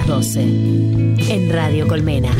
[0.00, 2.30] las 12 en Radio Colmena.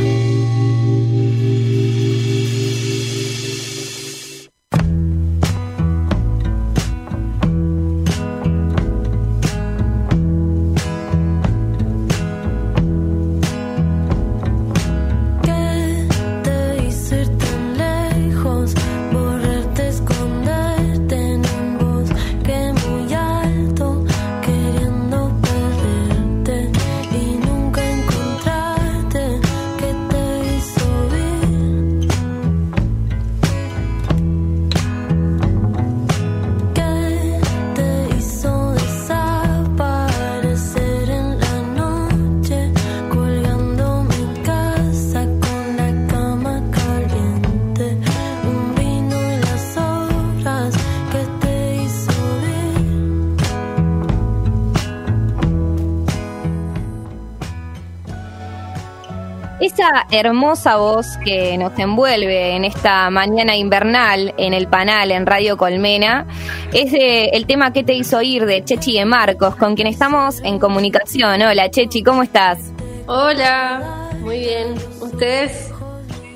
[60.11, 66.25] Hermosa voz que nos envuelve en esta mañana invernal en el panal en Radio Colmena
[66.73, 70.59] es el tema que te hizo ir de Chechi de Marcos, con quien estamos en
[70.59, 71.41] comunicación.
[71.41, 72.59] Hola Chechi, ¿cómo estás?
[73.07, 74.75] Hola, muy bien.
[75.01, 75.71] ¿Ustedes?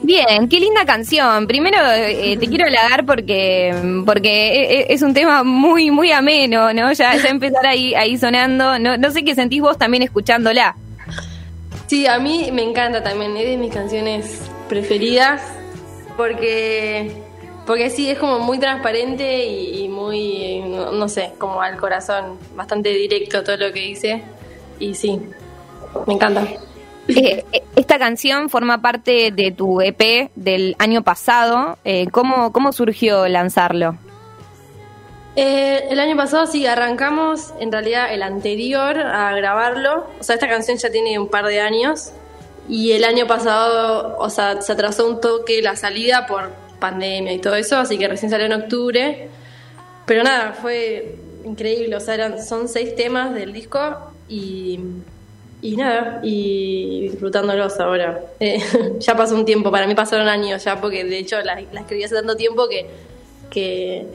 [0.02, 1.48] Bien, qué linda canción.
[1.48, 3.74] Primero eh, te quiero halagar porque
[4.06, 6.92] porque e, e, es un tema muy muy ameno, ¿no?
[6.94, 8.78] Ya, ya empezar ahí ahí sonando.
[8.78, 10.76] No, no sé qué sentís vos también escuchándola.
[11.88, 15.42] Sí, a mí me encanta también, es de mis canciones preferidas
[16.18, 17.26] porque
[17.66, 23.44] porque sí, es como muy transparente y, muy, no, sé, como al corazón, bastante directo
[23.44, 24.24] todo lo que dice.
[24.80, 25.20] Y sí,
[26.06, 26.44] me encanta.
[27.08, 31.78] Eh, eh, esta canción forma parte de tu EP del año pasado.
[31.86, 33.98] Eh, ¿cómo, ¿Cómo surgió lanzarlo?
[35.36, 40.08] Eh, el año pasado sí arrancamos, en realidad el anterior a grabarlo.
[40.20, 42.12] O sea, esta canción ya tiene un par de años.
[42.70, 47.40] Y el año pasado, o sea, se atrasó un toque la salida por pandemia y
[47.40, 49.30] todo eso, así que recién salió en octubre.
[50.06, 51.96] Pero nada, fue increíble.
[51.96, 53.80] O sea, eran, son seis temas del disco
[54.30, 54.80] y,
[55.62, 58.22] y nada, y disfrutándolos ahora.
[58.40, 58.64] Eh,
[59.00, 62.04] ya pasó un tiempo, para mí pasaron años ya, porque de hecho la, la escribí
[62.04, 62.88] hace tanto tiempo que,
[63.50, 64.08] que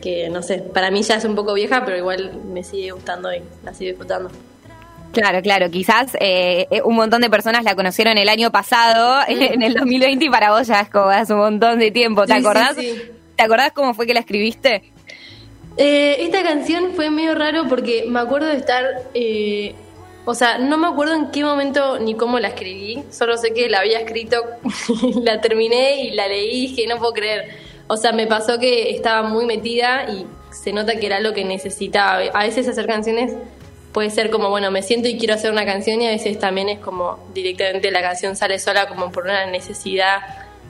[0.00, 3.32] que no sé, para mí ya es un poco vieja, pero igual me sigue gustando
[3.32, 4.30] y la sigo disfrutando.
[5.12, 9.62] Claro, claro, quizás eh, eh, un montón de personas la conocieron el año pasado, en
[9.62, 12.26] el 2020, y para vos ya es como hace un montón de tiempo.
[12.26, 12.76] ¿Te acordás?
[12.76, 14.92] ¿Te acordás cómo fue que la escribiste?
[15.76, 18.84] Eh, esta canción fue medio raro porque me acuerdo de estar,
[20.24, 23.70] o sea, no me acuerdo en qué momento ni cómo la escribí, solo sé que
[23.70, 24.44] la había escrito,
[25.22, 28.90] la terminé y la leí y dije, no puedo creer o sea, me pasó que
[28.90, 32.22] estaba muy metida y se nota que era lo que necesitaba.
[32.34, 33.32] A veces hacer canciones
[33.92, 36.68] puede ser como, bueno, me siento y quiero hacer una canción y a veces también
[36.68, 40.20] es como directamente la canción sale sola como por una necesidad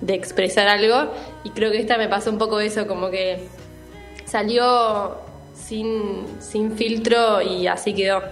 [0.00, 1.12] de expresar algo.
[1.42, 3.48] Y creo que esta me pasó un poco eso, como que
[4.24, 5.18] salió
[5.54, 8.22] sin, sin filtro y así quedó.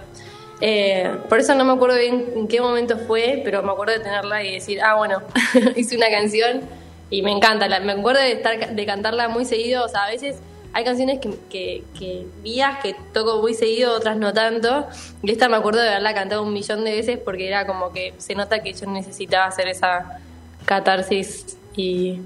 [0.61, 3.99] Eh, por eso no me acuerdo bien en qué momento fue, pero me acuerdo de
[3.99, 5.21] tenerla y decir, ah, bueno,
[5.75, 6.61] hice una canción
[7.09, 10.37] y me encanta, me acuerdo de, estar, de cantarla muy seguido, o sea, a veces
[10.73, 14.85] hay canciones que, que, que vías que toco muy seguido, otras no tanto,
[15.23, 18.13] y esta me acuerdo de haberla cantado un millón de veces porque era como que
[18.17, 20.19] se nota que yo necesitaba hacer esa
[20.65, 22.19] catarsis y,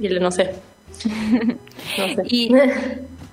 [0.00, 0.54] y no sé.
[2.24, 2.54] ¿Y,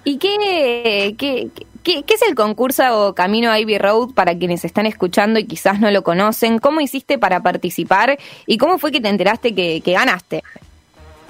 [0.03, 1.50] ¿y qué, qué,
[1.84, 5.91] qué, qué, es el concurso Camino Ivy Road para quienes están escuchando y quizás no
[5.91, 6.59] lo conocen?
[6.59, 10.44] ¿Cómo hiciste para participar y cómo fue que te enteraste que, que ganaste?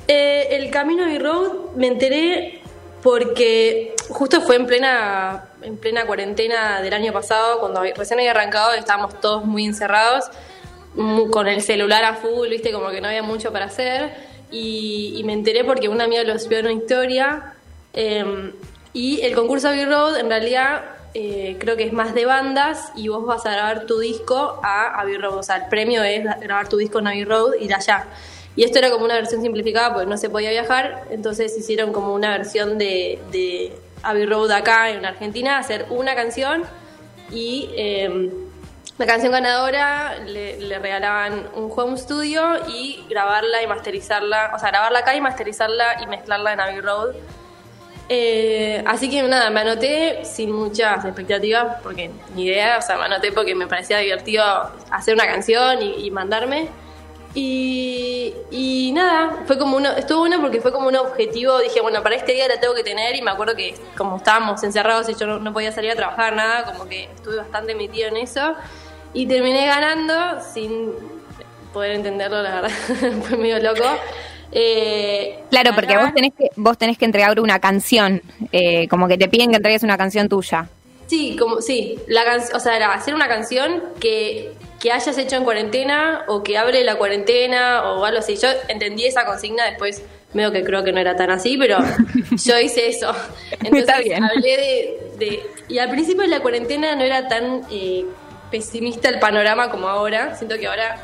[0.08, 2.62] Eh, el Camino de Road me enteré
[3.04, 8.74] porque justo fue en plena, en plena cuarentena del año pasado, cuando recién había arrancado,
[8.74, 10.26] estábamos todos muy encerrados,
[11.32, 14.12] con el celular a full, viste, como que no había mucho para hacer.
[14.50, 17.54] Y, me enteré porque una amiga lo subió en una historia.
[17.94, 18.54] Em,
[18.94, 23.10] y el concurso Abbey Road, en realidad, eh, creo que es más de bandas y
[23.10, 25.38] vos vas a grabar tu disco a Abbey Road.
[25.38, 28.08] O sea, el premio es grabar tu disco en Abbey Road y de allá.
[28.58, 32.14] Y esto era como una versión simplificada porque no se podía viajar, entonces hicieron como
[32.14, 33.72] una versión de,
[34.02, 36.64] Abbey Road acá en Argentina, hacer una canción
[37.30, 38.32] y em,
[38.98, 45.00] la canción ganadora le, regalaban un home studio y grabarla y masterizarla, o sea, grabarla
[45.00, 47.16] acá y masterizarla y mezclarla en Abbey Road.
[48.10, 53.06] Eh, así que nada, me anoté sin muchas expectativas, porque ni idea, o sea, me
[53.06, 54.44] anoté porque me parecía divertido
[54.90, 56.70] hacer una canción y mandarme.
[57.34, 62.16] Y, nada, fue como uno, estuvo bueno porque fue como un objetivo, dije, bueno, para
[62.16, 65.28] este día la tengo que tener y me acuerdo que como estábamos encerrados y yo
[65.28, 68.56] no, podía salir a trabajar, nada, como que estuve bastante metido en eso.
[69.14, 70.92] Y terminé ganando sin
[71.74, 72.72] poder entenderlo, la verdad,
[73.28, 73.86] fue medio loco.
[74.52, 78.22] Eh, claro, porque vos tenés que vos tenés que entregar una canción,
[78.52, 80.70] eh, como que te piden que entregues una canción tuya.
[81.08, 85.44] Sí, como sí, la o sea, era hacer una canción que, que hayas hecho en
[85.44, 88.36] cuarentena o que hable de la cuarentena o algo así.
[88.36, 90.04] Yo entendí esa consigna después,
[90.34, 91.78] medio que creo que no era tan así, pero
[92.32, 93.14] yo hice eso.
[93.64, 98.06] Entonces hablé de, Y al principio de la cuarentena no era tan eh,
[98.52, 100.36] pesimista el panorama como ahora.
[100.36, 100.98] Siento que ahora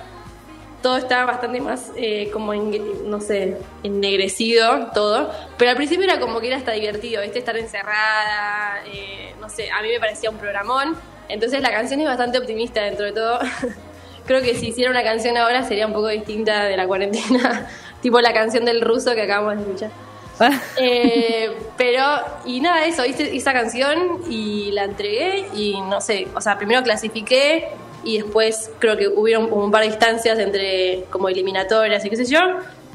[0.84, 5.32] todo está bastante más eh, como, en, no sé, ennegrecido todo.
[5.58, 7.40] Pero al principio era como que era hasta divertido, ¿viste?
[7.40, 10.96] Estar encerrada, eh, no sé, a mí me parecía un programón.
[11.34, 13.40] Entonces la canción es bastante optimista dentro de todo.
[14.28, 17.68] Creo que si hiciera una canción ahora sería un poco distinta de la cuarentena,
[18.02, 19.92] tipo la canción del ruso que acabamos de escuchar.
[20.78, 22.04] eh, pero,
[22.46, 26.84] y nada, eso, hice esa canción y la entregué y no sé, o sea, primero
[26.84, 27.70] clasifiqué
[28.04, 32.26] y después creo que hubieron un par de instancias entre como eliminatorias y qué sé
[32.26, 32.40] yo,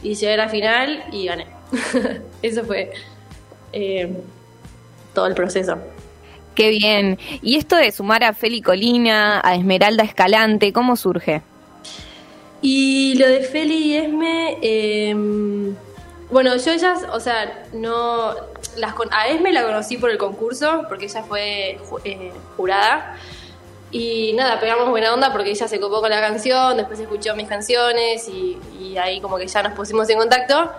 [0.02, 1.46] y llegué a la final y gané.
[2.42, 2.92] Eso fue
[3.72, 4.12] eh,
[5.12, 5.78] todo el proceso.
[6.58, 7.20] Qué bien.
[7.40, 11.40] ¿Y esto de sumar a Feli Colina, a Esmeralda Escalante, cómo surge?
[12.60, 15.76] Y lo de Feli y Esme, em,
[16.32, 18.34] bueno, yo ellas, o sea, no.
[18.76, 23.16] Las, a Esme la conocí por el concurso, porque ella fue eh, jurada.
[23.92, 27.46] Y nada, pegamos buena onda porque ella se copó con la canción, después escuchó mis
[27.46, 30.72] canciones y, ahí como que ya nos pusimos en contacto.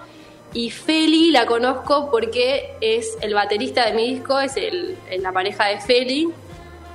[0.53, 5.65] Y Feli la conozco porque es el baterista de mi disco, es el, la pareja
[5.65, 6.29] de Feli.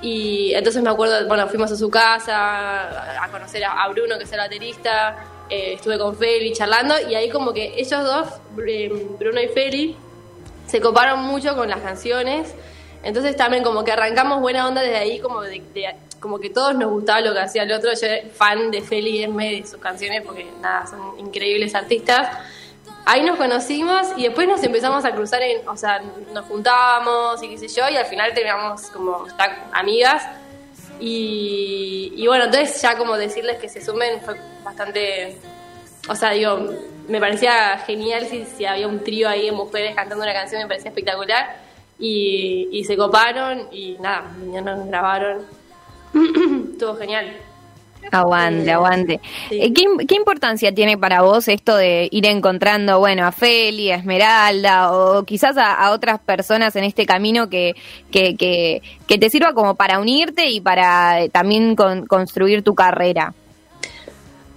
[0.01, 4.31] Y entonces me acuerdo, bueno, fuimos a su casa a conocer a, Bruno, que es
[4.31, 5.17] el baterista.
[5.49, 8.27] Eh, estuve con Feli charlando y ahí como que ellos dos,
[8.67, 9.95] eh, Bruno y Feli,
[10.67, 12.53] se coparon mucho con las canciones.
[13.03, 15.61] Entonces también como que arrancamos buena onda desde ahí, como de,
[16.19, 17.91] como que todos nos gustaba lo que hacía el otro.
[17.93, 22.27] Yo fan de Feli Esme de sus canciones porque nada, son increíbles artistas.
[23.05, 26.01] Ahí nos conocimos y después nos empezamos a cruzar en, o sea,
[26.33, 29.25] nos juntábamos y qué sé yo, y al final terminamos como
[29.71, 30.23] amigas.
[30.99, 35.37] Y, bueno, entonces ya como decirles que se sumen fue bastante,
[36.07, 36.69] o sea, digo,
[37.07, 40.67] me parecía genial si, si había un trío ahí de mujeres cantando una canción, me
[40.67, 41.63] parecía espectacular.
[41.99, 45.45] Y, y se coparon y nada, vinieron, grabaron
[46.71, 47.35] Estuvo genial.
[48.11, 49.19] Aguante, aguante.
[49.51, 54.93] Eh, ¿Qué, importancia tiene para vos esto de ir encontrando, bueno, a Feli, a Esmeralda
[54.93, 57.75] o quizás a, otras personas en este camino que,
[58.11, 63.33] que, que, te sirva como para unirte y para eh, también construir tu carrera?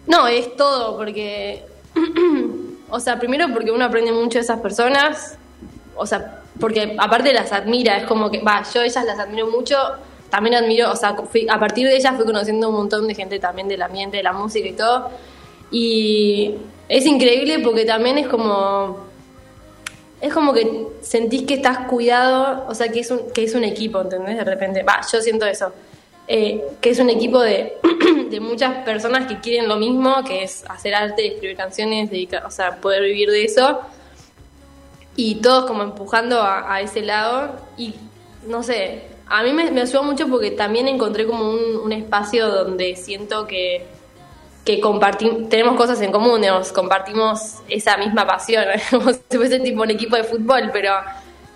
[0.07, 1.65] No, es todo, porque,
[2.91, 5.37] o sea, primero porque uno aprende mucho de esas personas,
[5.97, 9.77] o sea, porque aparte las admira, es como que, va, yo ellas las admiro mucho
[10.31, 11.17] también admiro, o sea,
[11.51, 14.33] a partir de ella fui conociendo un montón de gente también del ambiente, de la
[14.33, 15.11] música y todo.
[15.71, 16.55] Y
[16.89, 19.07] es increíble porque también es como.
[20.21, 23.63] Es como que sentís que estás cuidado, o sea, que es un, que es un
[23.63, 24.37] equipo, ¿entendés?
[24.37, 25.73] De repente, va, yo siento eso.
[26.27, 27.75] Eh, que es un equipo de,
[28.31, 32.51] de, muchas personas que quieren lo mismo, que es hacer arte, escribir canciones, dedicar, o
[32.51, 33.81] sea, poder vivir de eso.
[35.15, 37.53] Y todos como empujando a, a ese lado.
[37.77, 37.95] Y
[38.47, 42.97] no sé, a mí me, me ayudó mucho porque también encontré como un, espacio donde
[42.97, 43.87] siento que,
[44.65, 46.43] que compartimos, tenemos cosas en común,
[46.75, 50.95] compartimos esa misma pasión, como si fuese tipo un equipo de fútbol, pero...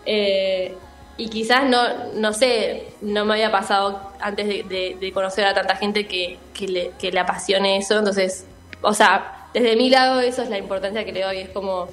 [0.04, 0.74] Eh,
[1.18, 6.06] y quizás no, no sé, no me había pasado antes de, conocer a tanta gente
[6.06, 8.46] que, que, le, que le apasione eso, entonces,
[8.80, 11.88] o sea, desde mi lado eso es la importancia que le doy, es como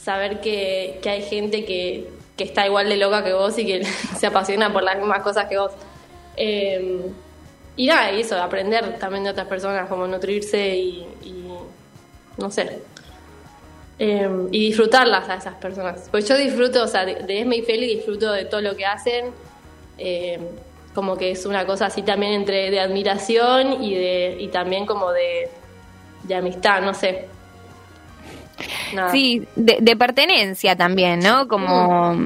[0.00, 3.84] saber que, que hay gente que, que está igual de loca que vos y que
[4.18, 5.72] se apasiona por las mismas cosas que vos.
[6.36, 7.00] Eh,
[7.76, 11.06] y nada, y eso, aprender también de otras personas, como nutrirse y,
[12.36, 12.80] no sé,
[13.98, 16.08] eh, y disfrutarlas a esas personas.
[16.10, 19.26] Pues yo disfruto, o sea, de, Esme y Feli disfruto de todo lo que hacen,
[19.98, 20.38] eh,
[20.94, 25.10] como que es una cosa así también entre de admiración y, de, y también como
[25.10, 25.50] de,
[26.22, 27.28] de amistad, no sé.
[29.10, 31.48] Sí, de, pertenencia también, ¿no?
[31.48, 32.16] Como...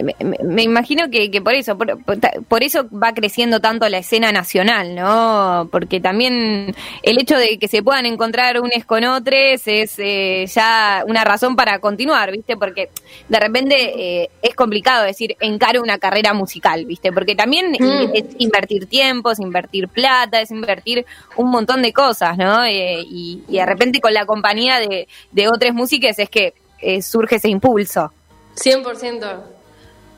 [0.00, 5.68] Me, imagino que, por eso, por, eso va creciendo tanto la escena nacional, ¿no?
[5.70, 11.04] Porque también el hecho de que se puedan encontrar unos con otros es eh, ya
[11.06, 12.56] una razón para continuar, ¿viste?
[12.56, 12.90] Porque
[13.28, 17.12] de repente eh, es complicado decir encaro una carrera musical, ¿viste?
[17.12, 18.10] Porque también mm.
[18.14, 22.64] es invertir tiempo, es invertir plata, es invertir un montón de cosas, ¿no?
[22.64, 26.54] Eh, y, de repente con la compañía de, de otras músicas es que
[27.02, 28.12] surge ese impulso.
[28.54, 29.57] 100%.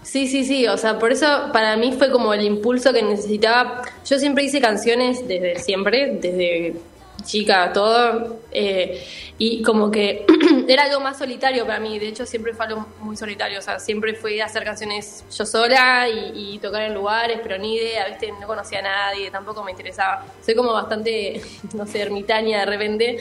[0.03, 3.83] Sí, sí, sí, o sea, por eso para mí fue como el impulso que necesitaba.
[4.07, 6.75] Yo siempre hice canciones desde siempre, desde
[7.23, 9.05] chica, todo, eh,
[9.39, 10.25] y como que
[10.69, 13.79] era algo más solitario para mí, de hecho siempre fue algo muy solitario, o sea,
[13.79, 18.33] siempre fui a hacer canciones yo sola y, tocar en lugares, pero ni idea, ¿viste?
[18.41, 21.43] no conocía a nadie, tampoco me interesaba, soy como bastante,
[21.75, 23.19] no sé, ermitaña de repente,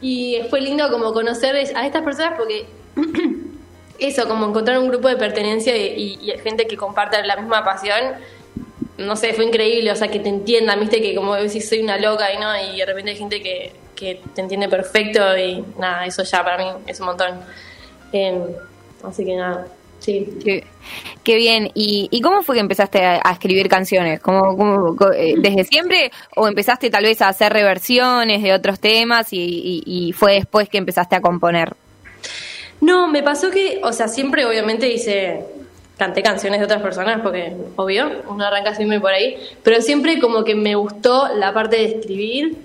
[0.00, 2.66] y fue lindo como conocer a estas personas porque...
[3.98, 8.14] eso, como encontrar un grupo de pertenencia y, gente que comparte la misma pasión,
[8.98, 11.98] no sé, fue increíble, o sea, que te entiendan, viste, que como decís, soy una
[11.98, 16.06] loca y no, y de repente hay gente que, que te entiende perfecto y nada,
[16.06, 17.40] eso ya para mí es un montón.
[18.12, 18.42] Em,
[19.02, 19.66] así que nada.
[19.98, 20.38] Sí.
[21.24, 21.70] Qué, bien.
[21.74, 24.20] ¿Y, ¿Y, cómo fue que empezaste a, escribir canciones?
[24.20, 26.10] ¿Cómo, eh, ¿Desde siempre?
[26.36, 31.16] ¿O empezaste tal vez a hacer reversiones de otros temas y fue después que empezaste
[31.16, 31.74] a componer?
[32.84, 35.42] No, me pasó que, o sea, siempre obviamente hice,
[35.96, 40.44] canté canciones de otras personas, porque obvio, uno arranca siempre por ahí, pero siempre como
[40.44, 42.58] que me gustó la parte de escribir,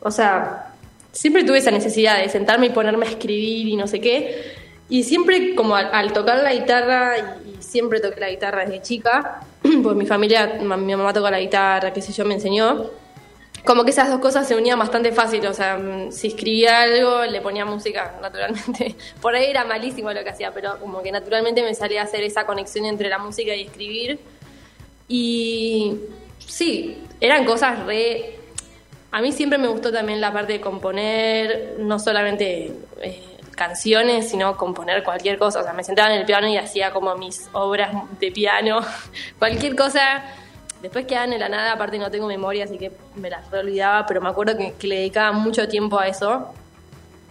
[0.00, 0.72] o sea,
[1.10, 4.54] siempre tuve esa necesidad de sentarme y ponerme a escribir y no sé qué,
[4.88, 9.40] y siempre como al, tocar la guitarra, y, siempre toqué la guitarra desde chica,
[9.82, 12.88] pues mi familia, mi mamá toca la guitarra, qué sé yo, me enseñó,
[13.66, 17.24] como que esas dos cosas se unían bastante fácil, o sea, mm, si escribía algo,
[17.24, 18.94] le ponía música, naturalmente.
[19.20, 22.22] Por ahí era malísimo lo que hacía, pero como que naturalmente me salía a hacer
[22.22, 24.20] esa conexión entre la música y escribir.
[25.08, 25.96] Y
[26.38, 28.38] sí, eran cosas re...
[29.10, 34.56] A mí siempre me gustó también la parte de componer, no solamente eh, canciones, sino
[34.56, 35.60] componer cualquier cosa.
[35.60, 38.80] O sea, me sentaba en el piano y hacía como mis obras de piano,
[39.38, 40.22] cualquier cosa
[40.82, 44.20] Después quedaban en la nada, aparte no tengo memoria, así que me las olvidaba, pero
[44.20, 46.52] me acuerdo que, le dedicaba mucho tiempo a eso,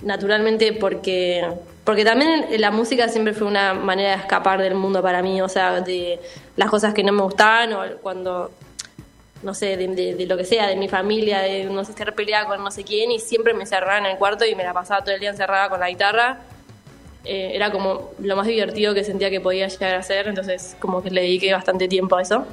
[0.02, 1.48] naturalmente porque,
[1.84, 5.50] porque también la música siempre fue una manera de escapar del mundo para mí, o
[5.50, 6.20] sea, de
[6.56, 8.52] las cosas que no me gustaban o cuando,
[9.44, 12.64] no sé, de, lo que sea, de mi familia, de no sé, estar peleada con
[12.64, 15.14] no sé quién y siempre me cerraba en el cuarto y me la pasaba todo
[15.14, 16.40] el día encerrada con la guitarra.
[17.24, 21.02] Eh, era como lo más divertido que sentía que podía llegar a hacer, entonces como
[21.02, 22.46] que le dediqué bastante tiempo a eso.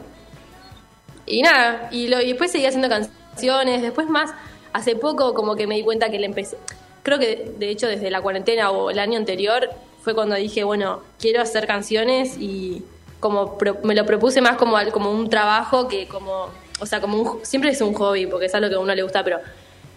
[1.26, 4.32] Y nada, y, lo, después seguí haciendo canciones, después más,
[4.72, 6.56] hace poco como que me di cuenta que le empecé,
[7.02, 9.70] creo que de hecho desde la cuarentena o el año anterior
[10.02, 12.84] fue cuando dije, bueno, quiero hacer canciones y
[13.20, 16.48] como me lo propuse más como, como un trabajo que como,
[16.80, 19.02] o sea, como un, siempre es un hobby porque es algo que a uno le
[19.02, 19.38] gusta, pero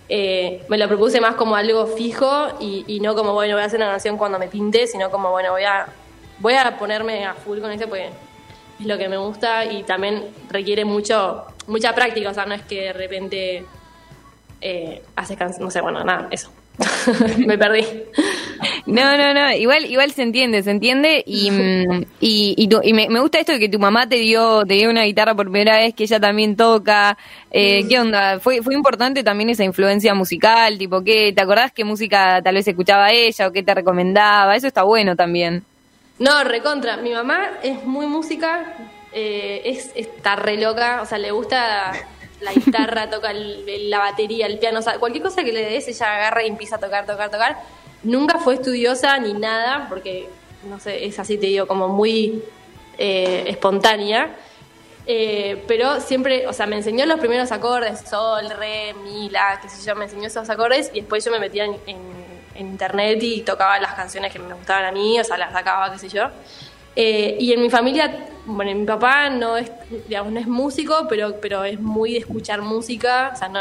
[0.08, 3.66] eh, me lo propuse más como algo fijo y, y, no como, bueno, voy a
[3.66, 5.88] hacer una canción cuando me pinte, sino como, bueno, voy a,
[6.40, 8.12] voy a ponerme a full con eso porque
[8.80, 12.62] es lo que me gusta y también requiere mucho mucha práctica, o sea, no es
[12.64, 13.66] que de repente
[14.62, 16.52] eh, haces no sé, bueno, nada, eso.
[17.38, 17.86] me perdí.
[18.86, 23.40] No, no, no, igual, igual se entiende, se entiende y, mm, y, y, me, gusta
[23.40, 26.04] esto de que tu mamá te dio, te dio una guitarra por primera vez, que
[26.04, 27.18] ella también toca.
[27.52, 28.40] Eh, ¿Qué onda?
[28.40, 30.78] ¿Fue, ¿Fue importante también esa influencia musical?
[30.78, 34.56] Tipo, ¿qué, ¿te acordás qué música tal vez escuchaba ella o qué te recomendaba?
[34.56, 35.64] Eso está bueno también.
[36.18, 36.98] No, recontra.
[36.98, 38.74] Mi mamá es muy música,
[39.12, 41.92] eh, es, está re loca, o sea, le gusta
[42.40, 46.16] la guitarra, toca la batería, el piano, o sea, cualquier cosa que le des, ella
[46.16, 47.58] agarra y empieza a tocar, tocar, tocar.
[48.04, 50.30] Nunca fue estudiosa ni nada, porque,
[50.70, 52.44] no sé, es así, te digo, como muy
[52.98, 54.36] eh, espontánea.
[55.08, 59.70] Eh, pero siempre, o sea, me enseñó los primeros acordes, sol, re, mi, la, qué
[59.70, 62.15] sé yo, me enseñó esos acordes y después yo me metía en en
[62.58, 66.00] internet y tocaba las canciones que me gustaban a mí, o sea, las sacaba, qué
[66.00, 66.30] sé yo.
[66.96, 69.70] Eh, y en mi familia, bueno, mi papá no es,
[70.08, 73.60] digamos, no es músico, pero, pero es muy de escuchar música, o sea, no,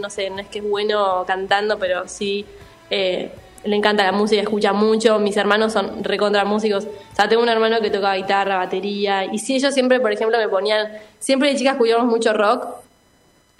[0.00, 2.44] no, sé, no es que es bueno cantando, pero sí
[2.90, 3.30] eh,
[3.64, 7.48] le encanta la música, escucha mucho, mis hermanos son recontra músicos, o sea, tengo un
[7.48, 10.88] hermano que toca guitarra, batería, y sí, ellos siempre, por ejemplo, me ponían,
[11.20, 12.66] siempre de chicas escuchamos mucho rock,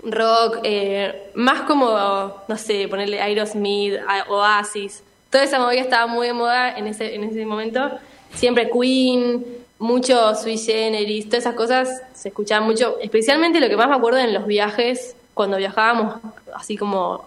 [0.02, 3.94] rock, eh, más como, no sé, ponerle Aerosmith,
[4.28, 5.02] Oasis.
[5.30, 7.90] Toda esa movida estaba muy de moda en ese, en ese momento.
[8.34, 9.44] Siempre Queen,
[9.78, 12.98] mucho Sui Generis, todas esas cosas se escuchaban mucho.
[13.00, 16.16] Especialmente lo que más me acuerdo en los viajes, cuando viajábamos
[16.54, 17.26] así como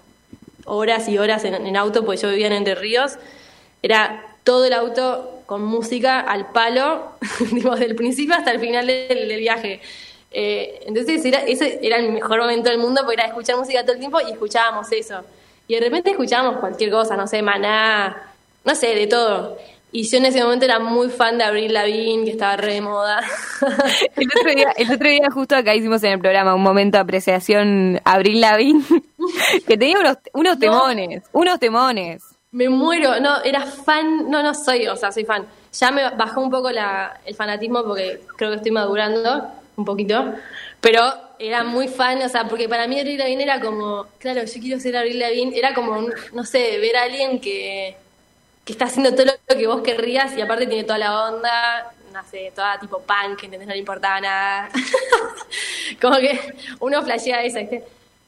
[0.66, 3.18] horas y horas en, auto, porque yo vivía en Entre Ríos,
[3.82, 7.12] era todo el auto con música al palo,
[7.52, 9.82] desde el principio hasta el final del viaje.
[10.38, 13.94] Eh, entonces era, ese era el mejor momento del mundo porque era escuchar música todo
[13.94, 15.22] el tiempo y escuchábamos eso.
[15.66, 18.34] Y de repente escuchábamos cualquier cosa, no sé, maná,
[18.66, 19.58] no sé, de todo.
[19.94, 22.82] Y yo en ese momento era muy fan de Abril Lavigne, que estaba re de
[22.82, 23.22] moda.
[24.18, 27.04] el, otro día, el otro día justo acá hicimos en el programa un momento de
[27.04, 28.84] apreciación Abril Lavigne,
[29.68, 32.24] que tenía unos, unos temones, unos temones.
[32.52, 35.46] Me muero, no, era fan, no, no soy, o sea, soy fan
[35.80, 40.34] ya me bajó un poco la, el fanatismo porque creo que estoy madurando un poquito,
[40.82, 41.02] pero
[41.40, 44.80] era muy fan, o sea, porque para mí Avril Lavigne era como, claro, yo quiero
[44.80, 47.96] ser Avril Lavigne, era como, no sé, ver a alguien que,
[48.64, 52.24] que está haciendo todo lo que vos querrías y aparte tiene toda la onda, no
[52.30, 53.68] sé, toda tipo punk, ¿entendés?
[53.68, 54.70] No le importaba nada.
[56.02, 56.40] como que
[56.80, 57.84] uno flashea esa, ¿viste?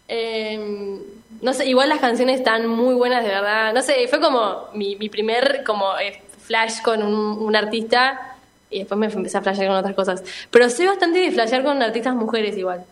[0.09, 0.99] Eh,
[1.41, 3.73] no sé, igual las canciones están muy buenas, de verdad.
[3.73, 8.36] No sé, fue como mi, mi primer como eh, flash con un, un artista
[8.69, 10.23] y después me empecé a flashear con otras cosas.
[10.51, 12.83] Pero soy bastante de flashear con artistas mujeres igual.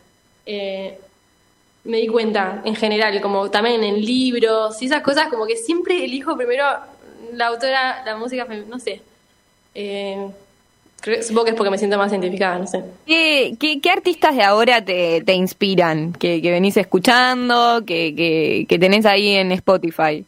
[0.46, 0.98] Eh,
[1.84, 6.04] me di cuenta, en general, como también en libros y esas cosas, como que siempre
[6.04, 6.66] elijo primero
[7.34, 9.02] la autora, la música, no sé.
[9.76, 10.28] Eh,
[11.02, 12.84] creo, supongo que es porque me siento más identificada, no sé.
[13.06, 16.14] ¿Qué, qué, qué artistas de ahora te, te inspiran?
[16.14, 20.26] Que, que venís escuchando, que, que, que tenés ahí en Spotify.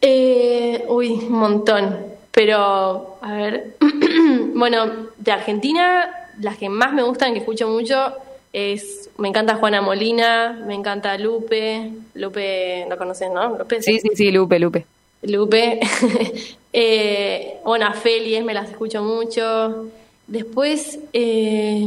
[0.00, 2.09] Eh, uy, un montón.
[2.32, 3.76] Pero, a ver,
[4.54, 8.14] bueno, de Argentina, las que más me gustan, que escucho mucho,
[8.52, 13.58] es, me encanta Juana Molina, me encanta Lupe, Lupe, ¿lo conoces, no?
[13.58, 14.86] Lupe, sí, sí, sí, Lupe, Lupe.
[15.22, 15.80] Lupe,
[16.72, 19.88] eh, bueno, Felies me las escucho mucho.
[20.26, 21.86] Después, eh,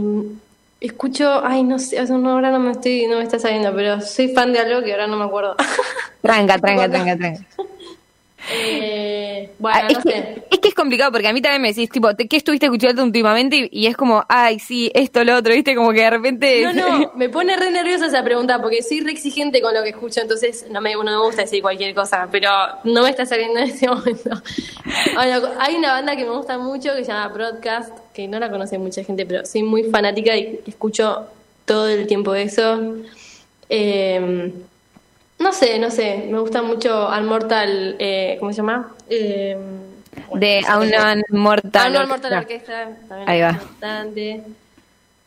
[0.80, 4.52] escucho, ay, no sé, ahora no me estoy, no me está saliendo, pero soy fan
[4.52, 5.56] de algo que ahora no me acuerdo.
[6.22, 7.46] Tranca, tranca, tranca, tranca.
[8.52, 9.23] Eh,
[9.60, 10.44] bueno, Ah, es, no que, sé.
[10.52, 13.04] es que es complicado porque a mí también me decís, tipo, ¿te- ¿qué estuviste escuchando
[13.04, 13.70] últimamente?
[13.72, 15.76] Y, y es como, ay, sí, esto, lo otro, ¿viste?
[15.76, 16.62] Como que de repente...
[16.62, 19.90] No, no, me pone re nerviosa esa pregunta porque soy re exigente con lo que
[19.90, 22.50] escucho, entonces no me, no me gusta decir cualquier cosa, pero
[22.84, 24.30] no me está saliendo en este momento.
[25.16, 28.50] Bueno, hay una banda que me gusta mucho que se llama Broadcast, que no la
[28.50, 31.28] conoce mucha gente, pero soy muy fanática y escucho
[31.66, 32.96] todo el tiempo eso.
[33.70, 34.52] Eh,
[35.44, 38.92] no sé, no sé, me gusta mucho Al Mortal, eh, ¿cómo se llama?
[39.10, 39.58] Eh,
[40.36, 41.96] de Aunan Mortal.
[41.96, 43.52] Orchestra, también Ahí me va.
[43.52, 44.44] bastante.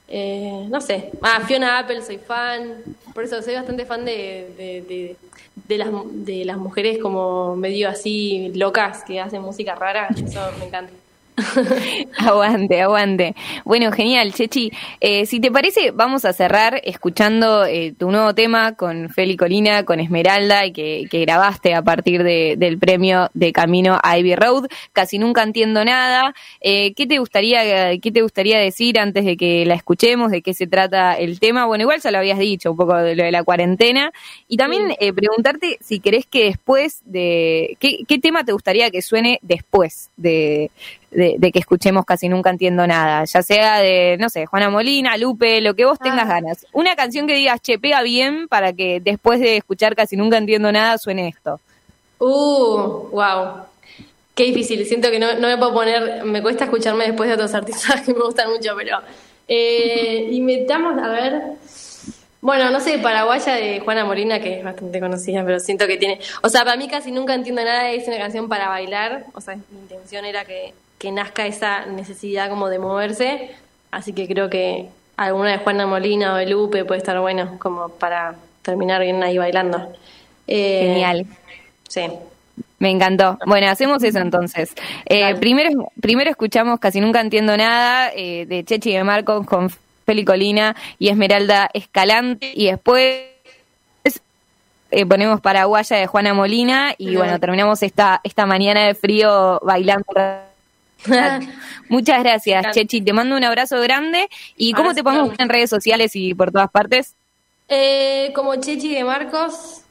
[0.09, 1.11] Eh, no sé.
[1.23, 2.75] Ah, Fiona Apple soy fan.
[3.13, 5.17] Por eso soy bastante fan de, de, de,
[5.69, 10.09] de las, de las mujeres como medio así locas que hacen música rara.
[10.11, 10.93] Eso me encanta.
[12.19, 13.35] Aguante, aguante.
[13.65, 14.71] Bueno, genial, Chechi.
[15.01, 19.85] Eh, si te parece, vamos a cerrar escuchando eh, tu nuevo tema con Feli Colina,
[19.85, 24.35] con Esmeralda, y que, que grabaste a partir de- del premio de Camino a Ivy
[24.35, 24.67] Road.
[24.93, 26.35] Casi nunca entiendo nada.
[26.61, 30.55] Eh, ¿Qué te gustaría, qué te gustaría decir antes de que la escuchemos, de qué
[30.55, 31.67] se trata el tema?
[31.67, 34.11] Bueno, igual ya lo habías dicho, un poco de lo de la cuarentena.
[34.49, 39.39] Y también preguntarte si querés que después de, ¿qué, qué tema te gustaría que suene
[39.43, 40.71] después de,
[41.11, 45.17] de, de que escuchemos casi nunca entiendo nada, ya sea de, no sé, Juana Molina,
[45.17, 46.35] Lupe, lo que vos tengas Ah.
[46.41, 46.67] ganas.
[46.73, 50.71] Una canción que digas, che, pega bien para que después de escuchar casi nunca entiendo
[50.73, 51.61] nada suene esto.
[52.19, 53.63] Uh, wow.
[54.35, 54.85] Qué difícil.
[54.87, 56.25] Siento que no, no me puedo poner.
[56.25, 58.99] Me cuesta escucharme después de otros artistas que me gustan mucho, pero.
[59.49, 61.43] Eh, y metamos, a ver.
[62.41, 66.21] Bueno, no sé, Paraguaya de Juana Molina, que es bastante conocida, pero siento que tiene.
[66.43, 67.91] O sea, para mí casi nunca entiendo nada.
[67.91, 69.25] Es una canción para bailar.
[69.35, 73.51] O sea, mi intención era que, que nazca esa necesidad como de moverse.
[73.91, 77.89] Así que creo que alguna de Juana Molina o de Lupe puede estar bueno, como
[77.89, 79.93] para terminar bien ahí bailando.
[80.47, 81.27] Eh, Genial.
[81.89, 82.09] Sí.
[82.79, 83.39] Me encantó.
[83.47, 84.75] Bueno, hacemos eso entonces.
[85.07, 89.71] Eh, primero, primero escuchamos Casi Nunca Entiendo Nada eh, de Chechi de Marcos con
[90.05, 93.25] Feli Colina y Esmeralda Escalante y después
[94.91, 100.05] eh, ponemos Paraguaya de Juana Molina y bueno, terminamos esta, esta mañana de frío bailando.
[101.89, 102.75] Muchas gracias.
[102.75, 103.01] Chechi.
[103.01, 104.29] Te mando un abrazo grande.
[104.57, 107.15] ¿Y cómo te podemos buscar en redes sociales y por todas partes?
[107.69, 109.83] Eh, como Chechi de Marcos.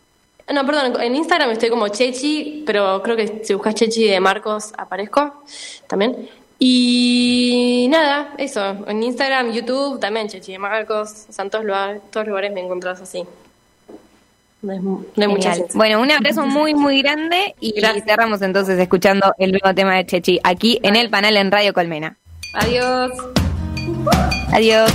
[0.53, 4.73] No, perdón, en Instagram estoy como Chechi, pero creo que si buscas Chechi de Marcos
[4.77, 5.43] aparezco
[5.87, 6.29] también.
[6.59, 8.85] Y nada, eso.
[8.87, 11.25] En Instagram, YouTube también Chechi de Marcos.
[11.29, 13.23] O sea, en todos lugares, todos lugares me encontrás así.
[14.65, 15.55] No hay, mu- no hay mucha Genial.
[15.55, 15.77] ciencia.
[15.77, 18.05] Bueno, un abrazo muy, muy grande y Gracias.
[18.05, 22.17] cerramos entonces escuchando el nuevo tema de Chechi aquí en el panel en Radio Colmena.
[22.55, 23.11] Adiós.
[24.51, 24.91] Adiós.